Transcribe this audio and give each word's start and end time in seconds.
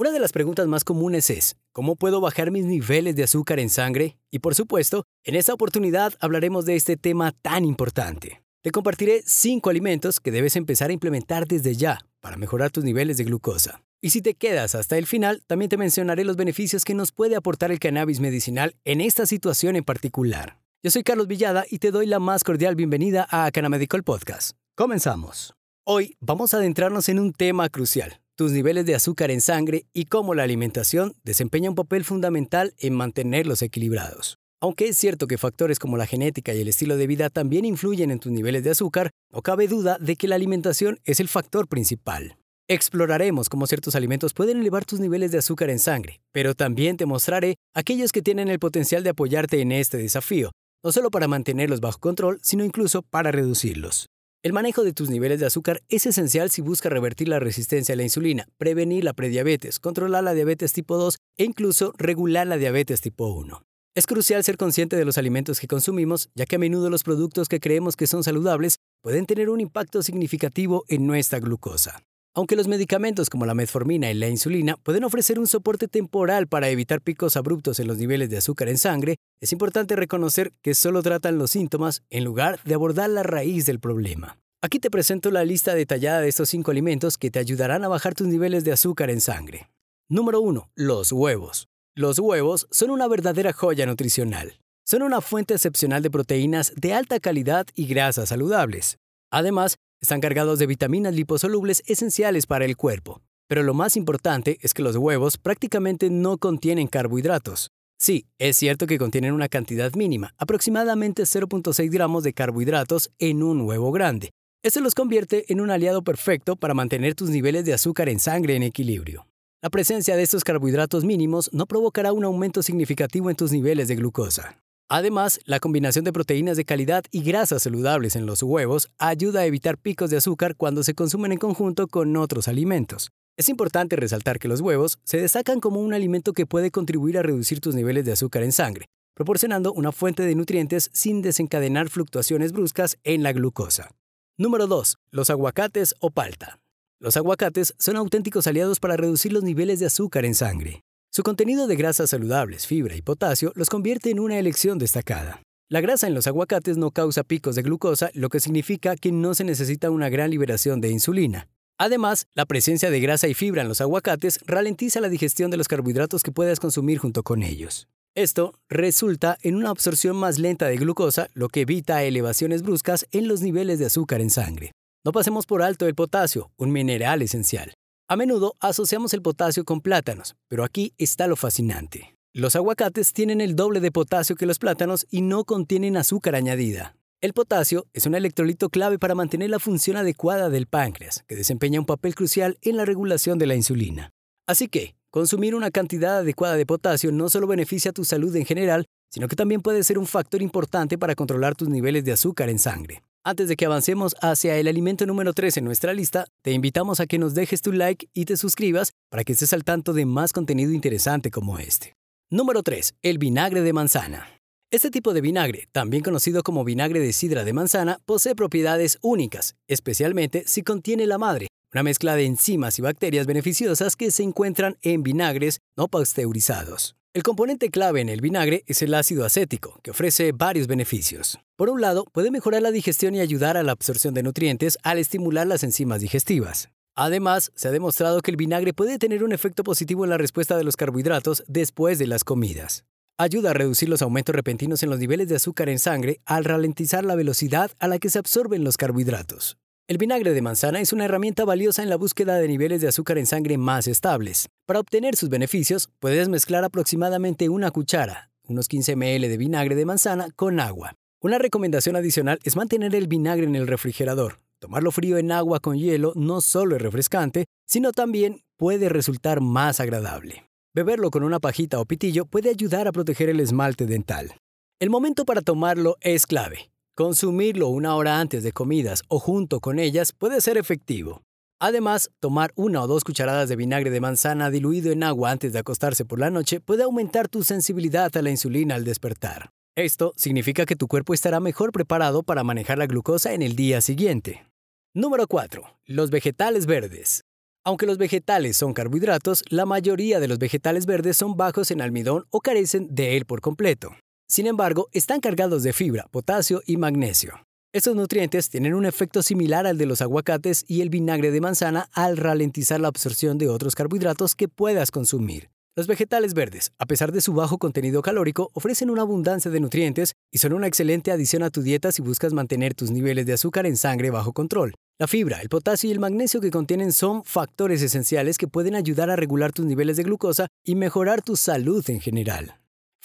Una 0.00 0.12
de 0.12 0.20
las 0.20 0.30
preguntas 0.30 0.68
más 0.68 0.84
comunes 0.84 1.28
es, 1.28 1.56
¿cómo 1.72 1.96
puedo 1.96 2.20
bajar 2.20 2.52
mis 2.52 2.64
niveles 2.64 3.16
de 3.16 3.24
azúcar 3.24 3.58
en 3.58 3.68
sangre? 3.68 4.16
Y 4.30 4.38
por 4.38 4.54
supuesto, 4.54 5.02
en 5.24 5.34
esta 5.34 5.52
oportunidad 5.52 6.14
hablaremos 6.20 6.64
de 6.66 6.76
este 6.76 6.96
tema 6.96 7.32
tan 7.42 7.64
importante. 7.64 8.40
Te 8.62 8.70
compartiré 8.70 9.24
5 9.26 9.68
alimentos 9.68 10.20
que 10.20 10.30
debes 10.30 10.54
empezar 10.54 10.90
a 10.90 10.92
implementar 10.92 11.48
desde 11.48 11.74
ya 11.74 11.98
para 12.20 12.36
mejorar 12.36 12.70
tus 12.70 12.84
niveles 12.84 13.16
de 13.16 13.24
glucosa. 13.24 13.82
Y 14.00 14.10
si 14.10 14.22
te 14.22 14.34
quedas 14.34 14.76
hasta 14.76 14.96
el 14.98 15.06
final, 15.08 15.42
también 15.48 15.68
te 15.68 15.76
mencionaré 15.76 16.24
los 16.24 16.36
beneficios 16.36 16.84
que 16.84 16.94
nos 16.94 17.10
puede 17.10 17.34
aportar 17.34 17.72
el 17.72 17.80
cannabis 17.80 18.20
medicinal 18.20 18.76
en 18.84 19.00
esta 19.00 19.26
situación 19.26 19.74
en 19.74 19.82
particular. 19.82 20.60
Yo 20.80 20.92
soy 20.92 21.02
Carlos 21.02 21.26
Villada 21.26 21.64
y 21.68 21.80
te 21.80 21.90
doy 21.90 22.06
la 22.06 22.20
más 22.20 22.44
cordial 22.44 22.76
bienvenida 22.76 23.26
a 23.32 23.50
Canamedical 23.50 24.04
Podcast. 24.04 24.52
Comenzamos. 24.76 25.54
Hoy 25.84 26.16
vamos 26.20 26.54
a 26.54 26.58
adentrarnos 26.58 27.08
en 27.08 27.18
un 27.18 27.32
tema 27.32 27.68
crucial, 27.68 28.20
tus 28.38 28.52
niveles 28.52 28.86
de 28.86 28.94
azúcar 28.94 29.32
en 29.32 29.40
sangre 29.40 29.86
y 29.92 30.04
cómo 30.04 30.32
la 30.32 30.44
alimentación 30.44 31.16
desempeña 31.24 31.70
un 31.70 31.74
papel 31.74 32.04
fundamental 32.04 32.72
en 32.78 32.94
mantenerlos 32.94 33.62
equilibrados. 33.62 34.38
Aunque 34.60 34.86
es 34.86 34.96
cierto 34.96 35.26
que 35.26 35.38
factores 35.38 35.80
como 35.80 35.96
la 35.96 36.06
genética 36.06 36.54
y 36.54 36.60
el 36.60 36.68
estilo 36.68 36.96
de 36.96 37.08
vida 37.08 37.30
también 37.30 37.64
influyen 37.64 38.12
en 38.12 38.20
tus 38.20 38.30
niveles 38.30 38.62
de 38.62 38.70
azúcar, 38.70 39.10
no 39.32 39.42
cabe 39.42 39.66
duda 39.66 39.98
de 39.98 40.14
que 40.14 40.28
la 40.28 40.36
alimentación 40.36 41.00
es 41.04 41.18
el 41.18 41.26
factor 41.26 41.66
principal. 41.66 42.36
Exploraremos 42.68 43.48
cómo 43.48 43.66
ciertos 43.66 43.96
alimentos 43.96 44.34
pueden 44.34 44.60
elevar 44.60 44.84
tus 44.84 45.00
niveles 45.00 45.32
de 45.32 45.38
azúcar 45.38 45.68
en 45.68 45.80
sangre, 45.80 46.20
pero 46.30 46.54
también 46.54 46.96
te 46.96 47.06
mostraré 47.06 47.56
aquellos 47.74 48.12
que 48.12 48.22
tienen 48.22 48.46
el 48.46 48.60
potencial 48.60 49.02
de 49.02 49.10
apoyarte 49.10 49.60
en 49.60 49.72
este 49.72 49.96
desafío, 49.96 50.52
no 50.84 50.92
solo 50.92 51.10
para 51.10 51.26
mantenerlos 51.26 51.80
bajo 51.80 51.98
control, 51.98 52.38
sino 52.40 52.64
incluso 52.64 53.02
para 53.02 53.32
reducirlos. 53.32 54.06
El 54.40 54.52
manejo 54.52 54.84
de 54.84 54.92
tus 54.92 55.10
niveles 55.10 55.40
de 55.40 55.46
azúcar 55.46 55.82
es 55.88 56.06
esencial 56.06 56.48
si 56.48 56.62
buscas 56.62 56.92
revertir 56.92 57.26
la 57.26 57.40
resistencia 57.40 57.94
a 57.94 57.96
la 57.96 58.04
insulina, 58.04 58.46
prevenir 58.56 59.02
la 59.02 59.12
prediabetes, 59.12 59.80
controlar 59.80 60.22
la 60.22 60.32
diabetes 60.32 60.72
tipo 60.72 60.96
2 60.96 61.18
e 61.38 61.44
incluso 61.44 61.92
regular 61.98 62.46
la 62.46 62.56
diabetes 62.56 63.00
tipo 63.00 63.26
1. 63.26 63.64
Es 63.96 64.06
crucial 64.06 64.44
ser 64.44 64.56
consciente 64.56 64.94
de 64.94 65.04
los 65.04 65.18
alimentos 65.18 65.58
que 65.58 65.66
consumimos, 65.66 66.30
ya 66.36 66.46
que 66.46 66.54
a 66.54 66.60
menudo 66.60 66.88
los 66.88 67.02
productos 67.02 67.48
que 67.48 67.58
creemos 67.58 67.96
que 67.96 68.06
son 68.06 68.22
saludables 68.22 68.78
pueden 69.02 69.26
tener 69.26 69.50
un 69.50 69.60
impacto 69.60 70.04
significativo 70.04 70.84
en 70.86 71.08
nuestra 71.08 71.40
glucosa. 71.40 72.04
Aunque 72.38 72.54
los 72.54 72.68
medicamentos 72.68 73.30
como 73.30 73.46
la 73.46 73.54
metformina 73.54 74.12
y 74.12 74.14
la 74.14 74.28
insulina 74.28 74.76
pueden 74.76 75.02
ofrecer 75.02 75.40
un 75.40 75.48
soporte 75.48 75.88
temporal 75.88 76.46
para 76.46 76.68
evitar 76.68 77.00
picos 77.00 77.36
abruptos 77.36 77.80
en 77.80 77.88
los 77.88 77.98
niveles 77.98 78.30
de 78.30 78.36
azúcar 78.36 78.68
en 78.68 78.78
sangre, 78.78 79.16
es 79.40 79.50
importante 79.50 79.96
reconocer 79.96 80.52
que 80.62 80.76
solo 80.76 81.02
tratan 81.02 81.36
los 81.36 81.50
síntomas 81.50 82.04
en 82.10 82.22
lugar 82.22 82.60
de 82.62 82.74
abordar 82.74 83.10
la 83.10 83.24
raíz 83.24 83.66
del 83.66 83.80
problema. 83.80 84.38
Aquí 84.62 84.78
te 84.78 84.88
presento 84.88 85.32
la 85.32 85.44
lista 85.44 85.74
detallada 85.74 86.20
de 86.20 86.28
estos 86.28 86.48
5 86.50 86.70
alimentos 86.70 87.18
que 87.18 87.32
te 87.32 87.40
ayudarán 87.40 87.82
a 87.82 87.88
bajar 87.88 88.14
tus 88.14 88.28
niveles 88.28 88.62
de 88.62 88.70
azúcar 88.70 89.10
en 89.10 89.20
sangre. 89.20 89.68
Número 90.08 90.40
1. 90.40 90.70
Los 90.76 91.10
huevos. 91.10 91.66
Los 91.96 92.20
huevos 92.20 92.68
son 92.70 92.90
una 92.90 93.08
verdadera 93.08 93.52
joya 93.52 93.84
nutricional. 93.84 94.60
Son 94.86 95.02
una 95.02 95.20
fuente 95.22 95.54
excepcional 95.54 96.04
de 96.04 96.10
proteínas 96.12 96.72
de 96.76 96.94
alta 96.94 97.18
calidad 97.18 97.66
y 97.74 97.86
grasas 97.88 98.28
saludables. 98.28 98.96
Además, 99.32 99.76
están 100.00 100.20
cargados 100.20 100.58
de 100.58 100.66
vitaminas 100.66 101.14
liposolubles 101.14 101.82
esenciales 101.86 102.46
para 102.46 102.64
el 102.64 102.76
cuerpo. 102.76 103.20
Pero 103.48 103.62
lo 103.62 103.74
más 103.74 103.96
importante 103.96 104.58
es 104.60 104.74
que 104.74 104.82
los 104.82 104.96
huevos 104.96 105.38
prácticamente 105.38 106.10
no 106.10 106.38
contienen 106.38 106.86
carbohidratos. 106.86 107.70
Sí, 107.98 108.26
es 108.38 108.56
cierto 108.56 108.86
que 108.86 108.98
contienen 108.98 109.32
una 109.32 109.48
cantidad 109.48 109.92
mínima, 109.94 110.34
aproximadamente 110.38 111.24
0.6 111.24 111.90
gramos 111.90 112.22
de 112.22 112.32
carbohidratos 112.32 113.10
en 113.18 113.42
un 113.42 113.62
huevo 113.62 113.90
grande. 113.90 114.30
Esto 114.62 114.80
los 114.80 114.94
convierte 114.94 115.52
en 115.52 115.60
un 115.60 115.70
aliado 115.70 116.02
perfecto 116.02 116.56
para 116.56 116.74
mantener 116.74 117.14
tus 117.14 117.30
niveles 117.30 117.64
de 117.64 117.74
azúcar 117.74 118.08
en 118.08 118.20
sangre 118.20 118.54
en 118.54 118.62
equilibrio. 118.62 119.26
La 119.62 119.70
presencia 119.70 120.14
de 120.14 120.22
estos 120.22 120.44
carbohidratos 120.44 121.04
mínimos 121.04 121.50
no 121.52 121.66
provocará 121.66 122.12
un 122.12 122.24
aumento 122.24 122.62
significativo 122.62 123.30
en 123.30 123.36
tus 123.36 123.50
niveles 123.50 123.88
de 123.88 123.96
glucosa. 123.96 124.62
Además, 124.90 125.38
la 125.44 125.60
combinación 125.60 126.06
de 126.06 126.14
proteínas 126.14 126.56
de 126.56 126.64
calidad 126.64 127.04
y 127.10 127.22
grasas 127.22 127.62
saludables 127.62 128.16
en 128.16 128.24
los 128.24 128.42
huevos 128.42 128.88
ayuda 128.98 129.40
a 129.40 129.44
evitar 129.44 129.76
picos 129.76 130.08
de 130.08 130.16
azúcar 130.16 130.56
cuando 130.56 130.82
se 130.82 130.94
consumen 130.94 131.32
en 131.32 131.38
conjunto 131.38 131.88
con 131.88 132.16
otros 132.16 132.48
alimentos. 132.48 133.10
Es 133.36 133.50
importante 133.50 133.96
resaltar 133.96 134.38
que 134.38 134.48
los 134.48 134.62
huevos 134.62 134.98
se 135.04 135.18
destacan 135.18 135.60
como 135.60 135.80
un 135.80 135.92
alimento 135.92 136.32
que 136.32 136.46
puede 136.46 136.70
contribuir 136.70 137.18
a 137.18 137.22
reducir 137.22 137.60
tus 137.60 137.74
niveles 137.74 138.06
de 138.06 138.12
azúcar 138.12 138.42
en 138.42 138.52
sangre, 138.52 138.86
proporcionando 139.14 139.74
una 139.74 139.92
fuente 139.92 140.22
de 140.22 140.34
nutrientes 140.34 140.88
sin 140.94 141.20
desencadenar 141.20 141.90
fluctuaciones 141.90 142.52
bruscas 142.52 142.96
en 143.04 143.22
la 143.22 143.32
glucosa. 143.32 143.90
Número 144.38 144.66
2. 144.66 144.96
Los 145.10 145.28
aguacates 145.28 145.94
o 146.00 146.10
palta. 146.10 146.60
Los 146.98 147.16
aguacates 147.18 147.74
son 147.78 147.96
auténticos 147.96 148.46
aliados 148.46 148.80
para 148.80 148.96
reducir 148.96 149.34
los 149.34 149.44
niveles 149.44 149.80
de 149.80 149.86
azúcar 149.86 150.24
en 150.24 150.34
sangre. 150.34 150.82
Su 151.18 151.24
contenido 151.24 151.66
de 151.66 151.74
grasas 151.74 152.10
saludables, 152.10 152.68
fibra 152.68 152.94
y 152.94 153.02
potasio 153.02 153.50
los 153.56 153.68
convierte 153.68 154.08
en 154.10 154.20
una 154.20 154.38
elección 154.38 154.78
destacada. 154.78 155.42
La 155.68 155.80
grasa 155.80 156.06
en 156.06 156.14
los 156.14 156.28
aguacates 156.28 156.76
no 156.76 156.92
causa 156.92 157.24
picos 157.24 157.56
de 157.56 157.62
glucosa, 157.62 158.10
lo 158.14 158.28
que 158.28 158.38
significa 158.38 158.94
que 158.94 159.10
no 159.10 159.34
se 159.34 159.42
necesita 159.42 159.90
una 159.90 160.10
gran 160.10 160.30
liberación 160.30 160.80
de 160.80 160.90
insulina. 160.90 161.48
Además, 161.76 162.28
la 162.36 162.46
presencia 162.46 162.88
de 162.88 163.00
grasa 163.00 163.26
y 163.26 163.34
fibra 163.34 163.62
en 163.62 163.68
los 163.68 163.80
aguacates 163.80 164.38
ralentiza 164.46 165.00
la 165.00 165.08
digestión 165.08 165.50
de 165.50 165.56
los 165.56 165.66
carbohidratos 165.66 166.22
que 166.22 166.30
puedas 166.30 166.60
consumir 166.60 166.98
junto 166.98 167.24
con 167.24 167.42
ellos. 167.42 167.88
Esto 168.14 168.54
resulta 168.68 169.38
en 169.42 169.56
una 169.56 169.70
absorción 169.70 170.14
más 170.14 170.38
lenta 170.38 170.68
de 170.68 170.76
glucosa, 170.76 171.30
lo 171.34 171.48
que 171.48 171.62
evita 171.62 172.04
elevaciones 172.04 172.62
bruscas 172.62 173.08
en 173.10 173.26
los 173.26 173.40
niveles 173.40 173.80
de 173.80 173.86
azúcar 173.86 174.20
en 174.20 174.30
sangre. 174.30 174.70
No 175.04 175.10
pasemos 175.10 175.46
por 175.46 175.62
alto 175.62 175.88
el 175.88 175.96
potasio, 175.96 176.52
un 176.56 176.70
mineral 176.70 177.22
esencial. 177.22 177.74
A 178.10 178.16
menudo 178.16 178.56
asociamos 178.60 179.12
el 179.12 179.20
potasio 179.20 179.66
con 179.66 179.82
plátanos, 179.82 180.34
pero 180.48 180.64
aquí 180.64 180.94
está 180.96 181.26
lo 181.26 181.36
fascinante. 181.36 182.16
Los 182.32 182.56
aguacates 182.56 183.12
tienen 183.12 183.42
el 183.42 183.54
doble 183.54 183.80
de 183.80 183.92
potasio 183.92 184.34
que 184.34 184.46
los 184.46 184.58
plátanos 184.58 185.06
y 185.10 185.20
no 185.20 185.44
contienen 185.44 185.94
azúcar 185.98 186.34
añadida. 186.34 186.96
El 187.20 187.34
potasio 187.34 187.86
es 187.92 188.06
un 188.06 188.14
electrolito 188.14 188.70
clave 188.70 188.98
para 188.98 189.14
mantener 189.14 189.50
la 189.50 189.58
función 189.58 189.98
adecuada 189.98 190.48
del 190.48 190.66
páncreas, 190.66 191.22
que 191.28 191.36
desempeña 191.36 191.80
un 191.80 191.84
papel 191.84 192.14
crucial 192.14 192.56
en 192.62 192.78
la 192.78 192.86
regulación 192.86 193.38
de 193.38 193.46
la 193.46 193.56
insulina. 193.56 194.08
Así 194.46 194.68
que, 194.68 194.94
consumir 195.10 195.54
una 195.54 195.70
cantidad 195.70 196.20
adecuada 196.20 196.56
de 196.56 196.64
potasio 196.64 197.12
no 197.12 197.28
solo 197.28 197.46
beneficia 197.46 197.90
a 197.90 197.94
tu 197.94 198.06
salud 198.06 198.34
en 198.36 198.46
general, 198.46 198.86
sino 199.10 199.28
que 199.28 199.36
también 199.36 199.60
puede 199.60 199.84
ser 199.84 199.98
un 199.98 200.06
factor 200.06 200.40
importante 200.40 200.96
para 200.96 201.14
controlar 201.14 201.54
tus 201.56 201.68
niveles 201.68 202.06
de 202.06 202.12
azúcar 202.12 202.48
en 202.48 202.58
sangre. 202.58 203.02
Antes 203.28 203.48
de 203.48 203.56
que 203.56 203.66
avancemos 203.66 204.16
hacia 204.22 204.56
el 204.56 204.68
alimento 204.68 205.04
número 205.04 205.34
3 205.34 205.58
en 205.58 205.64
nuestra 205.66 205.92
lista, 205.92 206.28
te 206.40 206.52
invitamos 206.52 206.98
a 206.98 207.06
que 207.06 207.18
nos 207.18 207.34
dejes 207.34 207.60
tu 207.60 207.72
like 207.72 208.08
y 208.14 208.24
te 208.24 208.38
suscribas 208.38 208.92
para 209.10 209.22
que 209.22 209.32
estés 209.34 209.52
al 209.52 209.64
tanto 209.64 209.92
de 209.92 210.06
más 210.06 210.32
contenido 210.32 210.72
interesante 210.72 211.30
como 211.30 211.58
este. 211.58 211.92
Número 212.30 212.62
3. 212.62 212.94
El 213.02 213.18
vinagre 213.18 213.60
de 213.60 213.74
manzana. 213.74 214.26
Este 214.70 214.90
tipo 214.90 215.12
de 215.12 215.20
vinagre, 215.20 215.68
también 215.72 216.02
conocido 216.02 216.42
como 216.42 216.64
vinagre 216.64 217.00
de 217.00 217.12
sidra 217.12 217.44
de 217.44 217.52
manzana, 217.52 217.98
posee 218.06 218.34
propiedades 218.34 218.96
únicas, 219.02 219.56
especialmente 219.66 220.44
si 220.46 220.62
contiene 220.62 221.04
la 221.04 221.18
madre, 221.18 221.48
una 221.74 221.82
mezcla 221.82 222.16
de 222.16 222.24
enzimas 222.24 222.78
y 222.78 222.82
bacterias 222.82 223.26
beneficiosas 223.26 223.94
que 223.94 224.10
se 224.10 224.22
encuentran 224.22 224.78
en 224.80 225.02
vinagres 225.02 225.60
no 225.76 225.88
pasteurizados. 225.88 226.97
El 227.18 227.24
componente 227.24 227.70
clave 227.70 228.00
en 228.00 228.10
el 228.10 228.20
vinagre 228.20 228.62
es 228.68 228.80
el 228.80 228.94
ácido 228.94 229.24
acético, 229.24 229.80
que 229.82 229.90
ofrece 229.90 230.30
varios 230.30 230.68
beneficios. 230.68 231.40
Por 231.56 231.68
un 231.68 231.80
lado, 231.80 232.04
puede 232.12 232.30
mejorar 232.30 232.62
la 232.62 232.70
digestión 232.70 233.16
y 233.16 233.18
ayudar 233.18 233.56
a 233.56 233.64
la 233.64 233.72
absorción 233.72 234.14
de 234.14 234.22
nutrientes 234.22 234.78
al 234.84 234.98
estimular 234.98 235.44
las 235.44 235.64
enzimas 235.64 236.00
digestivas. 236.00 236.68
Además, 236.94 237.50
se 237.56 237.66
ha 237.66 237.72
demostrado 237.72 238.20
que 238.20 238.30
el 238.30 238.36
vinagre 238.36 238.72
puede 238.72 239.00
tener 239.00 239.24
un 239.24 239.32
efecto 239.32 239.64
positivo 239.64 240.04
en 240.04 240.10
la 240.10 240.16
respuesta 240.16 240.56
de 240.56 240.62
los 240.62 240.76
carbohidratos 240.76 241.42
después 241.48 241.98
de 241.98 242.06
las 242.06 242.22
comidas. 242.22 242.84
Ayuda 243.18 243.50
a 243.50 243.54
reducir 243.54 243.88
los 243.88 244.00
aumentos 244.00 244.32
repentinos 244.32 244.84
en 244.84 244.90
los 244.90 245.00
niveles 245.00 245.28
de 245.28 245.34
azúcar 245.34 245.68
en 245.70 245.80
sangre 245.80 246.20
al 246.24 246.44
ralentizar 246.44 247.04
la 247.04 247.16
velocidad 247.16 247.72
a 247.80 247.88
la 247.88 247.98
que 247.98 248.10
se 248.10 248.20
absorben 248.20 248.62
los 248.62 248.76
carbohidratos. 248.76 249.58
El 249.88 249.96
vinagre 249.96 250.34
de 250.34 250.42
manzana 250.42 250.82
es 250.82 250.92
una 250.92 251.06
herramienta 251.06 251.46
valiosa 251.46 251.82
en 251.82 251.88
la 251.88 251.96
búsqueda 251.96 252.36
de 252.36 252.46
niveles 252.46 252.82
de 252.82 252.88
azúcar 252.88 253.16
en 253.16 253.24
sangre 253.24 253.56
más 253.56 253.88
estables. 253.88 254.50
Para 254.66 254.80
obtener 254.80 255.16
sus 255.16 255.30
beneficios, 255.30 255.88
puedes 255.98 256.28
mezclar 256.28 256.62
aproximadamente 256.62 257.48
una 257.48 257.70
cuchara, 257.70 258.30
unos 258.46 258.68
15 258.68 258.96
ml 258.96 259.26
de 259.26 259.36
vinagre 259.38 259.74
de 259.74 259.86
manzana, 259.86 260.28
con 260.36 260.60
agua. 260.60 260.92
Una 261.22 261.38
recomendación 261.38 261.96
adicional 261.96 262.38
es 262.44 262.54
mantener 262.54 262.94
el 262.94 263.06
vinagre 263.06 263.46
en 263.46 263.56
el 263.56 263.66
refrigerador. 263.66 264.40
Tomarlo 264.58 264.90
frío 264.90 265.16
en 265.16 265.32
agua 265.32 265.58
con 265.58 265.78
hielo 265.78 266.12
no 266.16 266.42
solo 266.42 266.76
es 266.76 266.82
refrescante, 266.82 267.46
sino 267.66 267.92
también 267.92 268.42
puede 268.58 268.90
resultar 268.90 269.40
más 269.40 269.80
agradable. 269.80 270.44
Beberlo 270.74 271.10
con 271.10 271.22
una 271.22 271.40
pajita 271.40 271.80
o 271.80 271.86
pitillo 271.86 272.26
puede 272.26 272.50
ayudar 272.50 272.88
a 272.88 272.92
proteger 272.92 273.30
el 273.30 273.40
esmalte 273.40 273.86
dental. 273.86 274.34
El 274.80 274.90
momento 274.90 275.24
para 275.24 275.40
tomarlo 275.40 275.96
es 276.02 276.26
clave. 276.26 276.68
Consumirlo 276.98 277.68
una 277.68 277.94
hora 277.94 278.18
antes 278.18 278.42
de 278.42 278.50
comidas 278.50 279.04
o 279.06 279.20
junto 279.20 279.60
con 279.60 279.78
ellas 279.78 280.12
puede 280.12 280.40
ser 280.40 280.58
efectivo. 280.58 281.22
Además, 281.60 282.10
tomar 282.18 282.50
una 282.56 282.82
o 282.82 282.88
dos 282.88 283.04
cucharadas 283.04 283.48
de 283.48 283.54
vinagre 283.54 283.90
de 283.90 284.00
manzana 284.00 284.50
diluido 284.50 284.90
en 284.90 285.04
agua 285.04 285.30
antes 285.30 285.52
de 285.52 285.60
acostarse 285.60 286.04
por 286.04 286.18
la 286.18 286.30
noche 286.30 286.58
puede 286.58 286.82
aumentar 286.82 287.28
tu 287.28 287.44
sensibilidad 287.44 288.16
a 288.16 288.20
la 288.20 288.30
insulina 288.30 288.74
al 288.74 288.82
despertar. 288.82 289.50
Esto 289.76 290.12
significa 290.16 290.66
que 290.66 290.74
tu 290.74 290.88
cuerpo 290.88 291.14
estará 291.14 291.38
mejor 291.38 291.70
preparado 291.70 292.24
para 292.24 292.42
manejar 292.42 292.78
la 292.78 292.88
glucosa 292.88 293.32
en 293.32 293.42
el 293.42 293.54
día 293.54 293.80
siguiente. 293.80 294.48
Número 294.92 295.28
4. 295.28 295.62
Los 295.86 296.10
vegetales 296.10 296.66
verdes. 296.66 297.22
Aunque 297.64 297.86
los 297.86 297.98
vegetales 297.98 298.56
son 298.56 298.74
carbohidratos, 298.74 299.44
la 299.50 299.66
mayoría 299.66 300.18
de 300.18 300.26
los 300.26 300.40
vegetales 300.40 300.84
verdes 300.84 301.16
son 301.16 301.36
bajos 301.36 301.70
en 301.70 301.80
almidón 301.80 302.24
o 302.30 302.40
carecen 302.40 302.92
de 302.92 303.16
él 303.16 303.24
por 303.24 303.40
completo. 303.40 303.92
Sin 304.30 304.46
embargo, 304.46 304.88
están 304.92 305.20
cargados 305.20 305.62
de 305.62 305.72
fibra, 305.72 306.06
potasio 306.10 306.62
y 306.66 306.76
magnesio. 306.76 307.32
Estos 307.72 307.96
nutrientes 307.96 308.50
tienen 308.50 308.74
un 308.74 308.84
efecto 308.84 309.22
similar 309.22 309.66
al 309.66 309.78
de 309.78 309.86
los 309.86 310.02
aguacates 310.02 310.66
y 310.68 310.82
el 310.82 310.90
vinagre 310.90 311.30
de 311.30 311.40
manzana 311.40 311.88
al 311.92 312.18
ralentizar 312.18 312.78
la 312.78 312.88
absorción 312.88 313.38
de 313.38 313.48
otros 313.48 313.74
carbohidratos 313.74 314.34
que 314.34 314.46
puedas 314.48 314.90
consumir. 314.90 315.48
Los 315.76 315.86
vegetales 315.86 316.34
verdes, 316.34 316.72
a 316.78 316.84
pesar 316.84 317.10
de 317.10 317.22
su 317.22 317.32
bajo 317.32 317.56
contenido 317.56 318.02
calórico, 318.02 318.50
ofrecen 318.52 318.90
una 318.90 319.02
abundancia 319.02 319.50
de 319.50 319.60
nutrientes 319.60 320.12
y 320.30 320.38
son 320.38 320.52
una 320.52 320.66
excelente 320.66 321.10
adición 321.10 321.42
a 321.42 321.50
tu 321.50 321.62
dieta 321.62 321.90
si 321.90 322.02
buscas 322.02 322.34
mantener 322.34 322.74
tus 322.74 322.90
niveles 322.90 323.24
de 323.24 323.32
azúcar 323.32 323.64
en 323.64 323.76
sangre 323.76 324.10
bajo 324.10 324.32
control. 324.32 324.74
La 324.98 325.06
fibra, 325.06 325.40
el 325.40 325.48
potasio 325.48 325.88
y 325.88 325.92
el 325.92 326.00
magnesio 326.00 326.40
que 326.40 326.50
contienen 326.50 326.92
son 326.92 327.24
factores 327.24 327.80
esenciales 327.80 328.36
que 328.36 328.48
pueden 328.48 328.74
ayudar 328.74 329.08
a 329.08 329.16
regular 329.16 329.52
tus 329.52 329.64
niveles 329.64 329.96
de 329.96 330.02
glucosa 330.02 330.48
y 330.64 330.74
mejorar 330.74 331.22
tu 331.22 331.34
salud 331.36 331.88
en 331.88 332.00
general. 332.00 332.58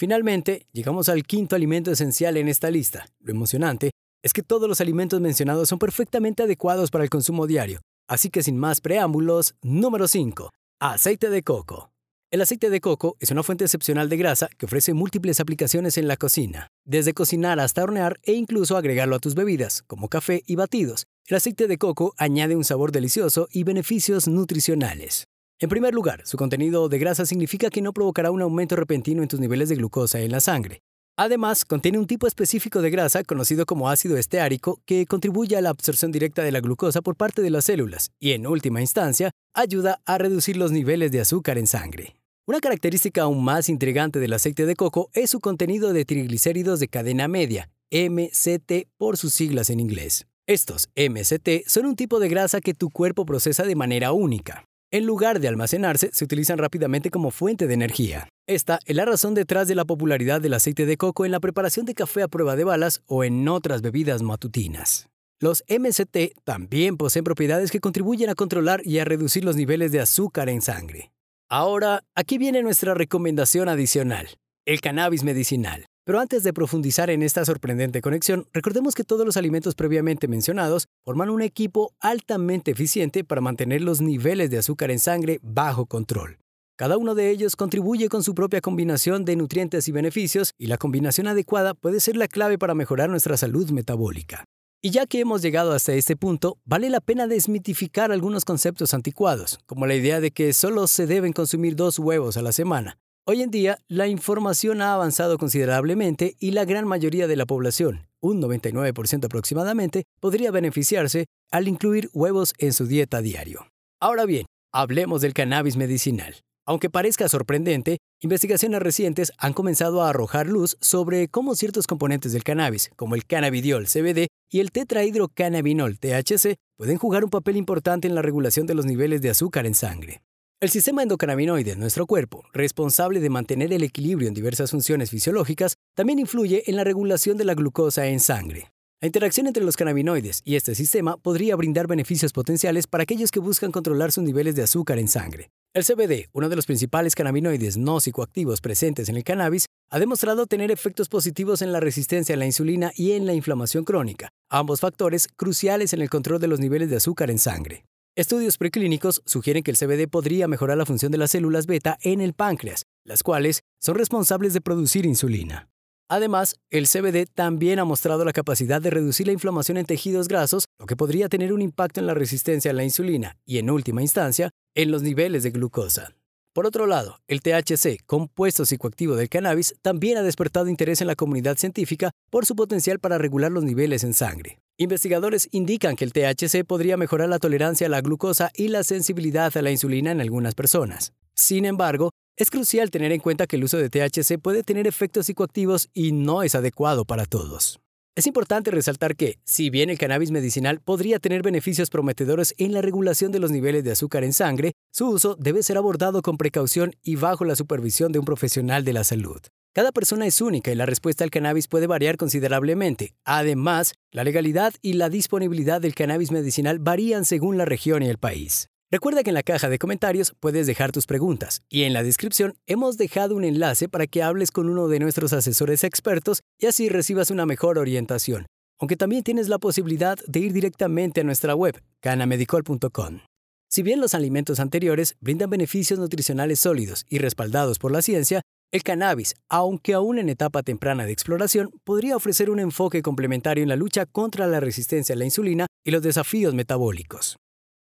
Finalmente, 0.03 0.67
llegamos 0.73 1.07
al 1.07 1.23
quinto 1.23 1.55
alimento 1.55 1.89
esencial 1.89 2.35
en 2.35 2.49
esta 2.49 2.69
lista. 2.69 3.07
Lo 3.21 3.31
emocionante 3.31 3.91
es 4.21 4.33
que 4.33 4.43
todos 4.43 4.67
los 4.67 4.81
alimentos 4.81 5.21
mencionados 5.21 5.69
son 5.69 5.79
perfectamente 5.79 6.43
adecuados 6.43 6.91
para 6.91 7.05
el 7.05 7.09
consumo 7.09 7.47
diario. 7.47 7.79
Así 8.09 8.29
que 8.29 8.43
sin 8.43 8.57
más 8.57 8.81
preámbulos, 8.81 9.55
número 9.61 10.09
5. 10.09 10.49
Aceite 10.81 11.29
de 11.29 11.41
coco. 11.41 11.89
El 12.31 12.41
aceite 12.41 12.69
de 12.69 12.81
coco 12.81 13.15
es 13.21 13.31
una 13.31 13.43
fuente 13.43 13.63
excepcional 13.63 14.09
de 14.09 14.17
grasa 14.17 14.49
que 14.57 14.65
ofrece 14.65 14.93
múltiples 14.93 15.39
aplicaciones 15.39 15.97
en 15.97 16.09
la 16.09 16.17
cocina, 16.17 16.67
desde 16.83 17.13
cocinar 17.13 17.61
hasta 17.61 17.81
hornear 17.81 18.19
e 18.23 18.33
incluso 18.33 18.75
agregarlo 18.75 19.15
a 19.15 19.19
tus 19.19 19.35
bebidas, 19.35 19.83
como 19.87 20.09
café 20.09 20.43
y 20.45 20.57
batidos. 20.57 21.05
El 21.27 21.37
aceite 21.37 21.69
de 21.69 21.77
coco 21.77 22.13
añade 22.17 22.57
un 22.57 22.65
sabor 22.65 22.91
delicioso 22.91 23.47
y 23.53 23.63
beneficios 23.63 24.27
nutricionales. 24.27 25.29
En 25.63 25.69
primer 25.69 25.93
lugar, 25.93 26.19
su 26.25 26.35
contenido 26.35 26.89
de 26.89 26.99
grasa 26.99 27.25
significa 27.25 27.69
que 27.69 27.81
no 27.81 27.93
provocará 27.93 28.31
un 28.31 28.41
aumento 28.41 28.75
repentino 28.75 29.21
en 29.23 29.29
tus 29.29 29.39
niveles 29.39 29.69
de 29.69 29.75
glucosa 29.75 30.19
en 30.19 30.29
la 30.29 30.41
sangre. 30.41 30.81
Además, 31.15 31.63
contiene 31.63 31.99
un 31.99 32.05
tipo 32.05 32.27
específico 32.27 32.81
de 32.81 32.89
grasa 32.89 33.23
conocido 33.23 33.65
como 33.65 33.89
ácido 33.89 34.17
esteárico 34.17 34.81
que 34.85 35.05
contribuye 35.05 35.55
a 35.55 35.61
la 35.61 35.69
absorción 35.69 36.11
directa 36.11 36.43
de 36.43 36.51
la 36.51 36.59
glucosa 36.59 37.01
por 37.01 37.15
parte 37.15 37.41
de 37.41 37.49
las 37.49 37.63
células 37.63 38.11
y, 38.19 38.33
en 38.33 38.45
última 38.45 38.81
instancia, 38.81 39.31
ayuda 39.53 40.01
a 40.05 40.17
reducir 40.17 40.57
los 40.57 40.73
niveles 40.73 41.13
de 41.13 41.21
azúcar 41.21 41.57
en 41.57 41.67
sangre. 41.67 42.17
Una 42.45 42.59
característica 42.59 43.21
aún 43.21 43.41
más 43.41 43.69
intrigante 43.69 44.19
del 44.19 44.33
aceite 44.33 44.65
de 44.65 44.75
coco 44.75 45.11
es 45.13 45.29
su 45.29 45.39
contenido 45.39 45.93
de 45.93 46.03
triglicéridos 46.03 46.81
de 46.81 46.89
cadena 46.89 47.29
media, 47.29 47.69
MCT 47.89 48.89
por 48.97 49.15
sus 49.15 49.33
siglas 49.33 49.69
en 49.69 49.79
inglés. 49.79 50.27
Estos 50.45 50.89
MCT 50.97 51.65
son 51.67 51.85
un 51.85 51.95
tipo 51.95 52.19
de 52.19 52.27
grasa 52.27 52.59
que 52.59 52.73
tu 52.73 52.89
cuerpo 52.89 53.25
procesa 53.25 53.63
de 53.63 53.77
manera 53.77 54.11
única. 54.11 54.65
En 54.93 55.07
lugar 55.07 55.39
de 55.39 55.47
almacenarse, 55.47 56.11
se 56.13 56.23
utilizan 56.23 56.59
rápidamente 56.59 57.09
como 57.09 57.31
fuente 57.31 57.65
de 57.65 57.73
energía. 57.73 58.29
Esta 58.47 58.77
es 58.85 58.95
la 58.95 59.05
razón 59.05 59.33
detrás 59.33 59.67
de 59.67 59.73
la 59.73 59.85
popularidad 59.85 60.39
del 60.39 60.53
aceite 60.53 60.85
de 60.85 60.97
coco 60.97 61.25
en 61.25 61.31
la 61.31 61.39
preparación 61.39 61.87
de 61.87 61.95
café 61.95 62.21
a 62.21 62.27
prueba 62.27 62.55
de 62.55 62.63
balas 62.63 63.01
o 63.07 63.23
en 63.23 63.47
otras 63.47 63.81
bebidas 63.81 64.21
matutinas. 64.21 65.09
Los 65.39 65.63
MCT 65.67 66.35
también 66.43 66.97
poseen 66.97 67.23
propiedades 67.23 67.71
que 67.71 67.79
contribuyen 67.79 68.29
a 68.29 68.35
controlar 68.35 68.85
y 68.85 68.99
a 68.99 69.05
reducir 69.05 69.43
los 69.43 69.55
niveles 69.55 69.91
de 69.91 69.99
azúcar 69.99 70.47
en 70.47 70.61
sangre. 70.61 71.11
Ahora, 71.49 72.03
aquí 72.13 72.37
viene 72.37 72.61
nuestra 72.61 72.93
recomendación 72.93 73.69
adicional, 73.69 74.37
el 74.67 74.79
cannabis 74.79 75.23
medicinal. 75.23 75.87
Pero 76.05 76.19
antes 76.19 76.43
de 76.43 76.51
profundizar 76.51 77.09
en 77.09 77.23
esta 77.23 77.45
sorprendente 77.45 78.01
conexión, 78.01 78.45
recordemos 78.51 78.93
que 78.93 79.05
todos 79.05 79.25
los 79.25 79.37
alimentos 79.37 79.73
previamente 79.73 80.27
mencionados 80.27 80.87
forman 81.05 81.29
un 81.29 81.41
equipo 81.41 81.93
altamente 82.01 82.71
eficiente 82.71 83.23
para 83.23 83.39
mantener 83.39 83.81
los 83.81 84.01
niveles 84.01 84.49
de 84.49 84.57
azúcar 84.57 84.91
en 84.91 84.99
sangre 84.99 85.39
bajo 85.41 85.85
control. 85.85 86.39
Cada 86.75 86.97
uno 86.97 87.15
de 87.15 87.29
ellos 87.29 87.55
contribuye 87.55 88.09
con 88.09 88.21
su 88.21 88.35
propia 88.35 88.59
combinación 88.59 89.23
de 89.23 89.37
nutrientes 89.37 89.87
y 89.87 89.93
beneficios 89.93 90.51
y 90.57 90.67
la 90.67 90.77
combinación 90.77 91.27
adecuada 91.27 91.73
puede 91.73 92.01
ser 92.01 92.17
la 92.17 92.27
clave 92.27 92.57
para 92.57 92.73
mejorar 92.73 93.09
nuestra 93.09 93.37
salud 93.37 93.69
metabólica. 93.69 94.43
Y 94.81 94.89
ya 94.89 95.05
que 95.05 95.21
hemos 95.21 95.41
llegado 95.41 95.71
hasta 95.71 95.93
este 95.93 96.17
punto, 96.17 96.57
vale 96.65 96.89
la 96.89 96.99
pena 96.99 97.27
desmitificar 97.27 98.11
algunos 98.11 98.43
conceptos 98.43 98.93
anticuados, 98.93 99.59
como 99.65 99.87
la 99.87 99.95
idea 99.95 100.19
de 100.19 100.31
que 100.31 100.51
solo 100.51 100.87
se 100.87 101.07
deben 101.07 101.31
consumir 101.31 101.77
dos 101.77 101.97
huevos 101.99 102.35
a 102.35 102.41
la 102.41 102.51
semana, 102.51 102.97
Hoy 103.25 103.41
en 103.41 103.51
día, 103.51 103.79
la 103.87 104.09
información 104.09 104.81
ha 104.81 104.93
avanzado 104.93 105.37
considerablemente 105.37 106.35
y 106.41 106.51
la 106.51 106.65
gran 106.65 106.85
mayoría 106.85 107.25
de 107.25 107.37
la 107.37 107.45
población, 107.45 108.09
un 108.19 108.41
99% 108.41 109.23
aproximadamente, 109.23 110.03
podría 110.19 110.51
beneficiarse 110.51 111.27
al 111.49 111.69
incluir 111.69 112.09
huevos 112.11 112.53
en 112.57 112.73
su 112.73 112.85
dieta 112.85 113.21
diario. 113.21 113.65
Ahora 114.01 114.25
bien, 114.25 114.45
hablemos 114.73 115.21
del 115.21 115.33
cannabis 115.33 115.77
medicinal. 115.77 116.35
Aunque 116.65 116.89
parezca 116.89 117.29
sorprendente, 117.29 117.99
investigaciones 118.19 118.81
recientes 118.81 119.31
han 119.37 119.53
comenzado 119.53 120.03
a 120.03 120.09
arrojar 120.09 120.47
luz 120.47 120.75
sobre 120.81 121.29
cómo 121.29 121.55
ciertos 121.55 121.87
componentes 121.87 122.33
del 122.33 122.43
cannabis, 122.43 122.91
como 122.97 123.15
el 123.15 123.25
cannabidiol 123.25 123.85
CBD 123.87 124.27
y 124.49 124.59
el 124.59 124.73
tetrahidrocannabinol 124.73 125.97
THC, 125.97 126.57
pueden 126.77 126.97
jugar 126.97 127.23
un 127.23 127.29
papel 127.29 127.55
importante 127.55 128.05
en 128.05 128.15
la 128.15 128.21
regulación 128.21 128.67
de 128.67 128.73
los 128.73 128.85
niveles 128.85 129.21
de 129.21 129.29
azúcar 129.29 129.65
en 129.65 129.75
sangre. 129.75 130.21
El 130.63 130.69
sistema 130.69 131.03
endocannabinoide 131.03 131.71
en 131.71 131.79
nuestro 131.81 132.07
cuerpo, 132.07 132.45
responsable 132.53 133.19
de 133.19 133.29
mantener 133.29 133.73
el 133.73 133.83
equilibrio 133.83 134.29
en 134.29 134.33
diversas 134.33 134.71
funciones 134.71 135.09
fisiológicas, 135.09 135.75
también 135.93 136.19
influye 136.19 136.63
en 136.67 136.77
la 136.77 136.85
regulación 136.85 137.35
de 137.35 137.43
la 137.43 137.53
glucosa 137.53 138.07
en 138.07 138.21
sangre. 138.21 138.71
La 139.01 139.07
interacción 139.07 139.47
entre 139.47 139.65
los 139.65 139.75
cannabinoides 139.75 140.41
y 140.45 140.55
este 140.55 140.73
sistema 140.73 141.17
podría 141.17 141.57
brindar 141.57 141.87
beneficios 141.87 142.31
potenciales 142.31 142.87
para 142.87 143.03
aquellos 143.03 143.29
que 143.29 143.41
buscan 143.41 143.73
controlar 143.73 144.13
sus 144.13 144.23
niveles 144.23 144.55
de 144.55 144.63
azúcar 144.63 144.99
en 144.99 145.09
sangre. 145.09 145.49
El 145.73 145.83
CBD, 145.83 146.29
uno 146.31 146.47
de 146.47 146.55
los 146.55 146.65
principales 146.65 147.13
cannabinoides 147.13 147.75
no 147.75 147.99
psicoactivos 147.99 148.61
presentes 148.61 149.09
en 149.09 149.17
el 149.17 149.25
cannabis, 149.25 149.65
ha 149.89 149.99
demostrado 149.99 150.45
tener 150.45 150.71
efectos 150.71 151.09
positivos 151.09 151.61
en 151.61 151.73
la 151.73 151.81
resistencia 151.81 152.35
a 152.35 152.37
la 152.37 152.45
insulina 152.45 152.93
y 152.95 153.11
en 153.11 153.25
la 153.25 153.33
inflamación 153.33 153.83
crónica, 153.83 154.29
ambos 154.49 154.79
factores 154.79 155.27
cruciales 155.27 155.91
en 155.91 156.01
el 156.01 156.09
control 156.09 156.39
de 156.39 156.47
los 156.47 156.61
niveles 156.61 156.89
de 156.89 156.95
azúcar 156.95 157.29
en 157.31 157.39
sangre. 157.39 157.83
Estudios 158.15 158.59
preclínicos 158.59 159.23
sugieren 159.25 159.63
que 159.63 159.71
el 159.71 159.77
CBD 159.77 160.07
podría 160.07 160.47
mejorar 160.47 160.77
la 160.77 160.85
función 160.85 161.11
de 161.11 161.17
las 161.17 161.31
células 161.31 161.65
beta 161.65 161.97
en 162.03 162.21
el 162.21 162.33
páncreas, 162.33 162.85
las 163.03 163.23
cuales 163.23 163.63
son 163.81 163.95
responsables 163.95 164.53
de 164.53 164.61
producir 164.61 165.07
insulina. 165.07 165.67
Además, 166.09 166.57
el 166.69 166.85
CBD 166.85 167.25
también 167.25 167.79
ha 167.79 167.85
mostrado 167.85 168.23
la 168.23 168.31
capacidad 168.31 168.79
de 168.79 168.91
reducir 168.91 169.25
la 169.25 169.33
inflamación 169.33 169.77
en 169.77 169.87
tejidos 169.87 170.27
grasos, 170.27 170.65
lo 170.77 170.85
que 170.85 170.95
podría 170.95 171.27
tener 171.27 171.51
un 171.53 171.63
impacto 171.63 172.01
en 172.01 172.05
la 172.05 172.13
resistencia 172.13 172.69
a 172.69 172.75
la 172.75 172.83
insulina 172.83 173.35
y, 173.47 173.57
en 173.57 173.71
última 173.71 174.03
instancia, 174.03 174.51
en 174.75 174.91
los 174.91 175.01
niveles 175.01 175.41
de 175.41 175.49
glucosa. 175.49 176.13
Por 176.53 176.67
otro 176.67 176.85
lado, 176.85 177.19
el 177.27 177.41
THC, 177.41 178.05
compuesto 178.05 178.63
psicoactivo 178.67 179.15
del 179.15 179.27
cannabis, 179.27 179.73
también 179.81 180.19
ha 180.19 180.21
despertado 180.21 180.69
interés 180.69 181.01
en 181.01 181.07
la 181.07 181.15
comunidad 181.15 181.57
científica 181.57 182.11
por 182.29 182.45
su 182.45 182.55
potencial 182.55 182.99
para 182.99 183.17
regular 183.17 183.51
los 183.51 183.63
niveles 183.63 184.03
en 184.03 184.13
sangre. 184.13 184.59
Investigadores 184.77 185.49
indican 185.51 185.95
que 185.95 186.05
el 186.05 186.13
THC 186.13 186.63
podría 186.63 186.95
mejorar 186.95 187.29
la 187.29 187.39
tolerancia 187.39 187.87
a 187.87 187.89
la 187.89 188.01
glucosa 188.01 188.51
y 188.53 188.67
la 188.67 188.83
sensibilidad 188.83 189.55
a 189.57 189.61
la 189.63 189.71
insulina 189.71 190.11
en 190.11 190.21
algunas 190.21 190.53
personas. 190.53 191.13
Sin 191.33 191.65
embargo, 191.65 192.11
es 192.37 192.51
crucial 192.51 192.91
tener 192.91 193.11
en 193.11 193.19
cuenta 193.19 193.47
que 193.47 193.55
el 193.55 193.63
uso 193.63 193.77
de 193.77 193.89
THC 193.89 194.39
puede 194.39 194.61
tener 194.61 194.85
efectos 194.85 195.25
psicoactivos 195.25 195.89
y 195.91 196.11
no 196.11 196.43
es 196.43 196.53
adecuado 196.53 197.03
para 197.03 197.25
todos. 197.25 197.79
Es 198.15 198.27
importante 198.27 198.69
resaltar 198.69 199.15
que, 199.15 199.39
si 199.43 199.71
bien 199.71 199.89
el 199.89 199.97
cannabis 199.97 200.29
medicinal 200.29 200.79
podría 200.79 201.17
tener 201.17 201.41
beneficios 201.41 201.89
prometedores 201.89 202.53
en 202.59 202.71
la 202.71 202.83
regulación 202.83 203.31
de 203.31 203.39
los 203.39 203.49
niveles 203.49 203.83
de 203.83 203.91
azúcar 203.91 204.23
en 204.23 204.33
sangre, 204.33 204.73
su 204.91 205.09
uso 205.09 205.35
debe 205.39 205.63
ser 205.63 205.77
abordado 205.77 206.21
con 206.21 206.37
precaución 206.37 206.93
y 207.01 207.15
bajo 207.15 207.43
la 207.43 207.55
supervisión 207.55 208.11
de 208.11 208.19
un 208.19 208.25
profesional 208.25 208.85
de 208.85 208.93
la 208.93 209.03
salud. 209.03 209.41
Cada 209.73 209.91
persona 209.91 210.27
es 210.27 210.41
única 210.41 210.71
y 210.71 210.75
la 210.75 210.85
respuesta 210.85 211.23
al 211.23 211.31
cannabis 211.31 211.67
puede 211.67 211.87
variar 211.87 212.17
considerablemente. 212.17 213.15
Además, 213.25 213.95
la 214.11 214.23
legalidad 214.23 214.75
y 214.83 214.93
la 214.93 215.09
disponibilidad 215.09 215.81
del 215.81 215.95
cannabis 215.95 216.29
medicinal 216.29 216.77
varían 216.77 217.25
según 217.25 217.57
la 217.57 217.65
región 217.65 218.03
y 218.03 218.09
el 218.09 218.19
país. 218.19 218.69
Recuerda 218.93 219.23
que 219.23 219.31
en 219.31 219.33
la 219.33 219.41
caja 219.41 219.69
de 219.69 219.79
comentarios 219.79 220.35
puedes 220.39 220.67
dejar 220.67 220.91
tus 220.91 221.07
preguntas 221.07 221.63
y 221.67 221.81
en 221.81 221.93
la 221.93 222.03
descripción 222.03 222.53
hemos 222.67 222.95
dejado 222.95 223.35
un 223.35 223.43
enlace 223.43 223.89
para 223.89 224.05
que 224.05 224.21
hables 224.21 224.51
con 224.51 224.69
uno 224.69 224.87
de 224.87 224.99
nuestros 224.99 225.33
asesores 225.33 225.83
expertos 225.83 226.43
y 226.59 226.67
así 226.67 226.89
recibas 226.89 227.31
una 227.31 227.47
mejor 227.47 227.79
orientación, 227.79 228.45
aunque 228.79 228.95
también 228.95 229.23
tienes 229.23 229.49
la 229.49 229.57
posibilidad 229.57 230.19
de 230.27 230.41
ir 230.41 230.53
directamente 230.53 231.21
a 231.21 231.23
nuestra 231.23 231.55
web, 231.55 231.81
canamedicol.com. 232.01 233.21
Si 233.67 233.81
bien 233.81 233.99
los 233.99 234.13
alimentos 234.13 234.59
anteriores 234.59 235.15
brindan 235.19 235.49
beneficios 235.49 235.97
nutricionales 235.97 236.59
sólidos 236.59 237.03
y 237.09 237.17
respaldados 237.17 237.79
por 237.79 237.91
la 237.91 238.03
ciencia, 238.03 238.43
el 238.71 238.83
cannabis, 238.83 239.33
aunque 239.49 239.95
aún 239.95 240.19
en 240.19 240.29
etapa 240.29 240.61
temprana 240.61 241.07
de 241.07 241.13
exploración, 241.13 241.71
podría 241.83 242.15
ofrecer 242.15 242.51
un 242.51 242.59
enfoque 242.59 243.01
complementario 243.01 243.63
en 243.63 243.69
la 243.69 243.75
lucha 243.75 244.05
contra 244.05 244.45
la 244.45 244.59
resistencia 244.59 245.15
a 245.15 245.17
la 245.17 245.25
insulina 245.25 245.65
y 245.83 245.89
los 245.89 246.03
desafíos 246.03 246.53
metabólicos. 246.53 247.39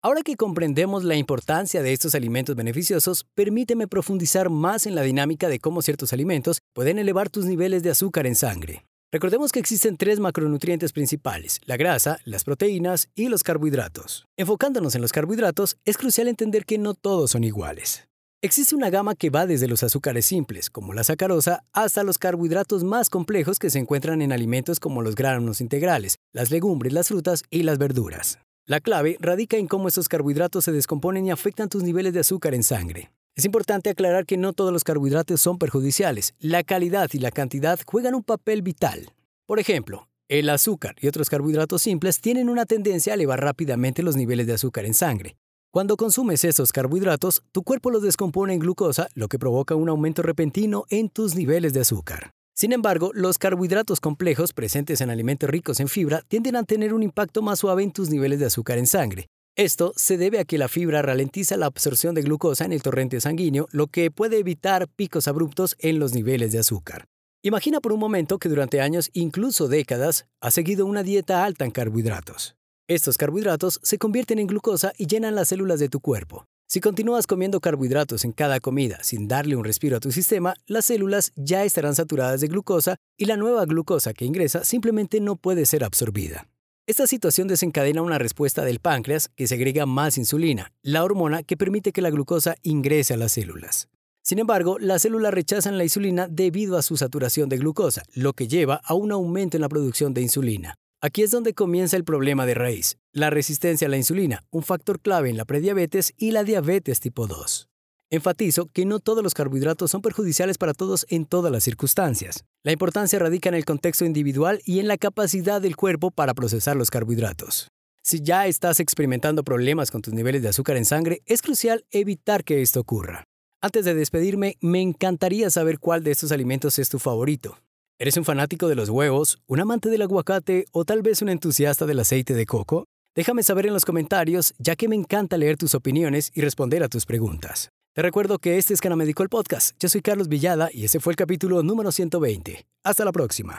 Ahora 0.06 0.22
que 0.22 0.36
comprendemos 0.36 1.04
la 1.04 1.16
importancia 1.16 1.82
de 1.82 1.92
estos 1.92 2.14
alimentos 2.14 2.56
beneficiosos, 2.56 3.26
permíteme 3.34 3.88
profundizar 3.88 4.52
más 4.52 4.86
en 4.86 4.94
la 4.94 5.02
dinámica 5.02 5.50
de 5.50 5.58
cómo 5.58 5.82
ciertos 5.82 6.14
alimentos 6.14 6.60
pueden 6.76 7.00
elevar 7.00 7.32
tus 7.32 7.46
niveles 7.46 7.82
de 7.82 7.90
azúcar 7.90 8.28
en 8.28 8.36
sangre. 8.36 8.86
Recordemos 9.12 9.52
que 9.52 9.58
existen 9.58 9.98
tres 9.98 10.20
macronutrientes 10.20 10.94
principales, 10.94 11.60
la 11.66 11.76
grasa, 11.76 12.20
las 12.24 12.44
proteínas 12.44 13.10
y 13.16 13.30
los 13.30 13.42
carbohidratos. 13.42 14.28
Enfocándonos 14.38 14.94
en 14.94 15.02
los 15.02 15.12
carbohidratos, 15.12 15.78
es 15.86 15.98
crucial 15.98 16.28
entender 16.28 16.66
que 16.66 16.78
no 16.78 16.94
todos 16.94 17.32
son 17.32 17.44
iguales. 17.44 18.08
Existe 18.44 18.76
una 18.76 18.92
gama 18.92 19.16
que 19.16 19.32
va 19.32 19.48
desde 19.48 19.68
los 19.68 19.82
azúcares 19.82 20.28
simples, 20.28 20.70
como 20.70 20.94
la 20.94 21.04
sacarosa, 21.04 21.64
hasta 21.74 22.04
los 22.04 22.20
carbohidratos 22.20 22.84
más 22.84 23.10
complejos 23.10 23.58
que 23.58 23.72
se 23.72 23.80
encuentran 23.80 24.22
en 24.22 24.34
alimentos 24.34 24.80
como 24.80 25.02
los 25.02 25.16
granos 25.16 25.62
integrales, 25.62 26.18
las 26.32 26.52
legumbres, 26.52 26.94
las 26.94 27.08
frutas 27.08 27.42
y 27.50 27.64
las 27.64 27.80
verduras. 27.80 28.38
La 28.68 28.80
clave 28.80 29.18
radica 29.20 29.58
en 29.58 29.68
cómo 29.68 29.88
estos 29.88 30.10
carbohidratos 30.10 30.66
se 30.66 30.72
descomponen 30.72 31.28
y 31.28 31.30
afectan 31.30 31.70
tus 31.70 31.84
niveles 31.84 32.16
de 32.16 32.22
azúcar 32.22 32.56
en 32.56 32.64
sangre. 32.64 33.12
Es 33.36 33.46
importante 33.46 33.92
aclarar 33.92 34.26
que 34.26 34.38
no 34.38 34.54
todos 34.54 34.74
los 34.74 34.84
carbohidratos 34.84 35.40
son 35.40 35.60
perjudiciales. 35.60 36.34
La 36.40 36.64
calidad 36.64 37.08
y 37.14 37.20
la 37.20 37.30
cantidad 37.30 37.80
juegan 37.86 38.16
un 38.16 38.24
papel 38.24 38.64
vital. 38.64 39.14
Por 39.46 39.60
ejemplo, 39.60 40.08
el 40.30 40.50
azúcar 40.50 40.96
y 41.00 41.08
otros 41.08 41.30
carbohidratos 41.30 41.84
simples 41.84 42.20
tienen 42.22 42.50
una 42.50 42.66
tendencia 42.66 43.14
a 43.14 43.16
elevar 43.16 43.40
rápidamente 43.40 44.02
los 44.02 44.16
niveles 44.16 44.48
de 44.48 44.54
azúcar 44.54 44.86
en 44.86 44.96
sangre. 44.96 45.38
Cuando 45.72 45.96
consumes 45.96 46.44
estos 46.44 46.72
carbohidratos, 46.72 47.44
tu 47.52 47.62
cuerpo 47.62 47.92
los 47.92 48.02
descompone 48.02 48.54
en 48.56 48.60
glucosa, 48.62 49.10
lo 49.14 49.28
que 49.28 49.38
provoca 49.38 49.76
un 49.76 49.90
aumento 49.90 50.24
repentino 50.24 50.86
en 50.90 51.10
tus 51.10 51.36
niveles 51.36 51.74
de 51.74 51.82
azúcar. 51.82 52.32
Sin 52.58 52.72
embargo, 52.72 53.12
los 53.14 53.38
carbohidratos 53.38 54.00
complejos 54.00 54.54
presentes 54.54 55.02
en 55.02 55.10
alimentos 55.10 55.50
ricos 55.50 55.82
en 55.82 55.90
fibra 55.90 56.22
tienden 56.26 56.56
a 56.56 56.64
tener 56.64 56.94
un 56.94 57.04
impacto 57.04 57.42
más 57.42 57.60
suave 57.60 57.84
en 57.84 57.92
tus 57.92 58.10
niveles 58.10 58.40
de 58.40 58.46
azúcar 58.46 58.78
en 58.78 58.88
sangre. 58.88 59.28
Esto 59.58 59.92
se 59.98 60.18
debe 60.18 60.40
a 60.40 60.46
que 60.46 60.58
la 60.58 60.70
fibra 60.70 61.02
ralentiza 61.02 61.58
la 61.58 61.66
absorción 61.66 62.16
de 62.16 62.22
glucosa 62.22 62.64
en 62.64 62.72
el 62.72 62.82
torrente 62.82 63.20
sanguíneo, 63.20 63.68
lo 63.72 63.88
que 63.88 64.10
puede 64.10 64.38
evitar 64.38 64.88
picos 64.88 65.28
abruptos 65.28 65.76
en 65.80 66.00
los 66.00 66.14
niveles 66.14 66.54
de 66.54 66.60
azúcar. 66.60 67.06
Imagina 67.44 67.82
por 67.82 67.92
un 67.92 68.00
momento 68.00 68.40
que 68.40 68.48
durante 68.48 68.80
años, 68.80 69.10
incluso 69.12 69.68
décadas, 69.68 70.26
has 70.40 70.54
seguido 70.54 70.86
una 70.86 71.04
dieta 71.04 71.44
alta 71.44 71.66
en 71.66 71.72
carbohidratos. 71.72 72.56
Estos 72.88 73.18
carbohidratos 73.18 73.82
se 73.84 73.98
convierten 73.98 74.40
en 74.40 74.48
glucosa 74.48 74.94
y 74.98 75.08
llenan 75.08 75.36
las 75.36 75.50
células 75.50 75.82
de 75.82 75.90
tu 75.90 76.00
cuerpo. 76.00 76.46
Si 76.68 76.82
continúas 76.82 77.28
comiendo 77.28 77.60
carbohidratos 77.60 78.26
en 78.26 78.32
cada 78.32 78.60
comida 78.60 78.98
sin 79.04 79.28
darle 79.28 79.56
un 79.56 79.64
respiro 79.64 79.98
a 79.98 80.00
tu 80.00 80.12
sistema, 80.12 80.56
las 80.66 80.86
células 80.86 81.32
ya 81.36 81.64
estarán 81.64 81.94
saturadas 81.94 82.42
de 82.42 82.48
glucosa 82.48 82.98
y 83.18 83.26
la 83.26 83.38
nueva 83.38 83.66
glucosa 83.66 84.14
que 84.14 84.26
ingresa 84.26 84.64
simplemente 84.64 85.22
no 85.22 85.36
puede 85.36 85.68
ser 85.68 85.84
absorbida. 85.84 86.48
Esta 86.88 87.06
situación 87.06 87.48
desencadena 87.48 88.02
una 88.02 88.18
respuesta 88.18 88.64
del 88.64 88.80
páncreas 88.80 89.30
que 89.36 89.48
segrega 89.48 89.86
más 89.86 90.18
insulina, 90.18 90.72
la 90.82 91.04
hormona 91.04 91.44
que 91.44 91.56
permite 91.56 91.92
que 91.92 92.02
la 92.02 92.10
glucosa 92.10 92.56
ingrese 92.64 93.14
a 93.14 93.18
las 93.18 93.34
células. 93.34 93.88
Sin 94.24 94.40
embargo, 94.40 94.80
las 94.80 95.04
células 95.04 95.34
rechazan 95.34 95.78
la 95.78 95.84
insulina 95.84 96.28
debido 96.28 96.78
a 96.78 96.82
su 96.82 96.98
saturación 96.98 97.48
de 97.48 97.58
glucosa, 97.58 98.04
lo 98.14 98.34
que 98.34 98.48
lleva 98.48 98.82
a 98.84 98.96
un 98.96 99.12
aumento 99.12 99.56
en 99.56 99.62
la 99.62 99.70
producción 99.70 100.16
de 100.16 100.24
insulina. 100.24 100.80
Aquí 101.02 101.22
es 101.24 101.32
donde 101.32 101.54
comienza 101.54 101.98
el 101.98 102.04
problema 102.04 102.46
de 102.46 102.54
raíz, 102.54 102.98
la 103.12 103.30
resistencia 103.30 103.88
a 103.88 103.90
la 103.90 103.98
insulina, 103.98 104.44
un 104.50 104.64
factor 104.64 105.00
clave 105.00 105.30
en 105.30 105.38
la 105.38 105.46
prediabetes 105.46 106.14
y 106.18 106.32
la 106.32 106.44
diabetes 106.44 107.00
tipo 107.00 107.28
2. 107.28 107.70
Enfatizo 108.12 108.68
que 108.68 108.86
no 108.86 109.00
todos 109.00 109.24
los 109.24 109.34
carbohidratos 109.34 109.92
son 109.92 110.02
perjudiciales 110.02 110.58
para 110.58 110.74
todos 110.74 111.06
en 111.10 111.26
todas 111.26 111.52
las 111.52 111.64
circunstancias. 111.64 112.46
La 112.64 112.72
importancia 112.72 113.20
radica 113.20 113.50
en 113.50 113.56
el 113.56 113.66
contexto 113.66 114.06
individual 114.06 114.62
y 114.66 114.80
en 114.80 114.88
la 114.88 114.98
capacidad 114.98 115.62
del 115.62 115.76
cuerpo 115.76 116.12
para 116.12 116.34
procesar 116.34 116.76
los 116.76 116.92
carbohidratos. 116.92 117.68
Si 118.04 118.22
ya 118.22 118.46
estás 118.46 118.80
experimentando 118.80 119.44
problemas 119.44 119.90
con 119.90 120.02
tus 120.02 120.14
niveles 120.14 120.44
de 120.44 120.50
azúcar 120.50 120.78
en 120.78 120.86
sangre, 120.86 121.24
es 121.26 121.42
crucial 121.42 121.86
evitar 121.90 122.44
que 122.44 122.62
esto 122.62 122.80
ocurra. 122.80 123.24
Antes 123.62 123.84
de 123.84 123.96
despedirme, 123.96 124.58
me 124.62 124.82
encantaría 124.82 125.50
saber 125.50 125.80
cuál 125.80 126.04
de 126.04 126.12
estos 126.12 126.32
alimentos 126.32 126.78
es 126.78 126.90
tu 126.90 127.00
favorito. 127.00 127.58
¿Eres 127.98 128.18
un 128.18 128.26
fanático 128.26 128.68
de 128.68 128.76
los 128.76 128.90
huevos, 128.90 129.38
un 129.48 129.62
amante 129.62 129.88
del 129.88 130.02
aguacate 130.02 130.66
o 130.74 130.84
tal 130.84 131.02
vez 131.02 131.22
un 131.22 131.30
entusiasta 131.30 131.86
del 131.86 132.02
aceite 132.02 132.34
de 132.34 132.46
coco? 132.46 132.88
Déjame 133.16 133.42
saber 133.42 133.68
en 133.68 133.74
los 133.74 133.86
comentarios, 133.86 134.54
ya 134.58 134.76
que 134.76 134.90
me 134.90 134.98
encanta 134.98 135.38
leer 135.38 135.56
tus 135.56 135.76
opiniones 135.76 136.30
y 136.36 136.42
responder 136.42 136.84
a 136.84 136.90
tus 136.90 137.06
preguntas. 137.06 137.70
Te 137.94 138.02
recuerdo 138.02 138.38
que 138.40 138.58
este 138.58 138.74
es 138.74 138.82
Cana 138.82 139.02
el 139.02 139.30
Podcast. 139.30 139.78
Yo 139.80 139.88
soy 139.88 140.02
Carlos 140.02 140.28
Villada 140.28 140.68
y 140.74 140.84
ese 140.84 141.00
fue 141.00 141.14
el 141.14 141.18
capítulo 141.18 141.64
número 141.64 141.94
120. 141.94 142.66
Hasta 142.84 143.06
la 143.06 143.14
próxima. 143.14 143.54